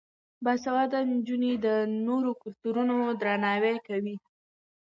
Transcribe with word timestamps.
باسواده 0.43 0.99
نجونې 1.13 1.51
د 1.65 1.67
نورو 2.05 2.31
کلتورونو 2.41 2.95
درناوی 3.21 3.77
کوي. 3.87 4.15